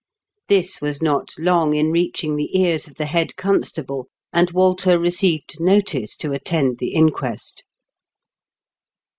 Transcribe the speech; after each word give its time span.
This 0.47 0.81
was 0.81 0.99
not 0.99 1.29
long 1.37 1.75
in 1.75 1.91
reaching 1.91 2.35
the 2.35 2.59
ears 2.59 2.87
of 2.87 2.95
the 2.95 3.05
head 3.05 3.35
constable, 3.35 4.07
and 4.33 4.49
Walter 4.49 4.97
received 4.97 5.59
notice 5.59 6.15
to 6.17 6.31
attend 6.31 6.79
the 6.79 6.95
inquest. 6.95 7.63